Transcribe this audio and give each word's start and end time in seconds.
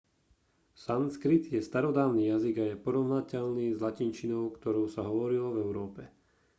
sanskrit 0.83 1.51
je 1.53 1.61
starodávny 1.69 2.23
jazyk 2.31 2.55
a 2.59 2.65
je 2.73 2.81
porovnateľný 2.85 3.67
s 3.77 3.85
latinčinou 3.85 4.43
ktorou 4.57 4.85
sa 4.95 5.01
hovorilo 5.09 5.47
v 5.53 5.61
európe 5.65 6.01